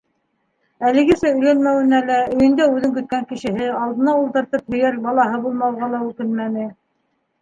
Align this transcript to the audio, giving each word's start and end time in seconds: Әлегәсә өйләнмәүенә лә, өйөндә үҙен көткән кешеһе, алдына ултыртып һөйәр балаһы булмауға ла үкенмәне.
Әлегәсә 0.91 1.29
өйләнмәүенә 1.33 1.99
лә, 2.07 2.15
өйөндә 2.37 2.67
үҙен 2.77 2.95
көткән 2.97 3.29
кешеһе, 3.33 3.69
алдына 3.83 4.17
ултыртып 4.23 4.75
һөйәр 4.77 4.99
балаһы 5.07 5.41
булмауға 5.45 5.91
ла 5.93 6.01
үкенмәне. 6.11 6.67